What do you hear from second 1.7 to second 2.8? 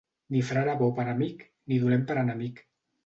ni dolent per enemic.